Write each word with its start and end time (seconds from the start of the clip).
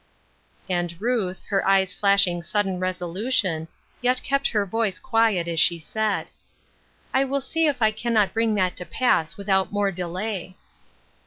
And 0.67 0.99
Ruth, 0.99 1.43
her 1.49 1.63
eyes 1.63 1.93
flashing 1.93 2.41
sudden 2.41 2.79
resolution, 2.79 3.67
yet 4.01 4.23
kept 4.23 4.47
her 4.47 4.65
voice 4.65 4.97
quiet 4.97 5.47
as 5.47 5.59
she 5.59 5.77
said,— 5.77 6.25
"I 7.13 7.23
will 7.23 7.39
see 7.39 7.67
if 7.67 7.83
I 7.83 7.91
cannot 7.91 8.33
bring 8.33 8.55
that 8.55 8.75
to 8.77 8.85
pass 8.87 9.37
with 9.37 9.47
out 9.47 9.71
more 9.71 9.91
delay." 9.91 10.55